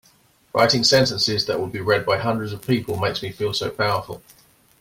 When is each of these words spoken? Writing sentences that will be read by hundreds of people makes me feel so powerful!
Writing 0.51 0.83
sentences 0.83 1.45
that 1.45 1.59
will 1.59 1.67
be 1.67 1.79
read 1.79 2.07
by 2.07 2.17
hundreds 2.17 2.53
of 2.53 2.65
people 2.65 2.97
makes 2.97 3.21
me 3.21 3.31
feel 3.31 3.53
so 3.53 3.69
powerful! 3.69 4.19